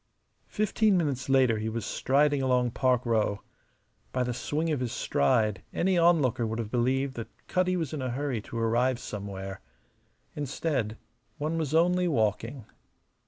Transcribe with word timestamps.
Fifteen 0.47 0.97
minutes 0.97 1.29
later 1.29 1.59
he 1.59 1.69
was 1.69 1.85
striding 1.85 2.41
along 2.41 2.71
Park 2.71 3.05
Row. 3.05 3.43
By 4.11 4.23
the 4.23 4.33
swing 4.33 4.71
of 4.71 4.79
his 4.79 4.91
stride 4.91 5.61
any 5.75 5.95
onlooker 5.95 6.47
would 6.47 6.57
have 6.57 6.71
believed 6.71 7.13
that 7.17 7.27
Cutty 7.47 7.77
was 7.77 7.93
in 7.93 8.01
a 8.01 8.09
hurry 8.09 8.41
to 8.41 8.57
arrive 8.57 8.97
somewhere. 8.97 9.61
Instead, 10.35 10.97
one 11.37 11.55
was 11.59 11.75
only 11.75 12.07
walking. 12.07 12.65